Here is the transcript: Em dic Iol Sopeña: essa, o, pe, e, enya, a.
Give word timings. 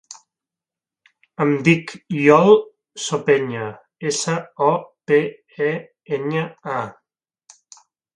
Em 1.43 1.51
dic 1.65 1.91
Iol 2.21 2.55
Sopeña: 3.07 3.67
essa, 4.13 4.37
o, 4.69 4.71
pe, 5.11 5.19
e, 5.67 5.69
enya, 6.19 6.47
a. 6.79 7.87